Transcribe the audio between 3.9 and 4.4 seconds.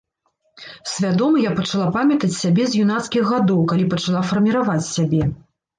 пачала